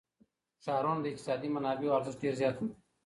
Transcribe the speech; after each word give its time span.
ښارونه 0.63 0.99
د 1.01 1.05
اقتصادي 1.11 1.49
منابعو 1.55 1.95
ارزښت 1.97 2.19
ډېر 2.23 2.35
زیاتوي. 2.41 2.71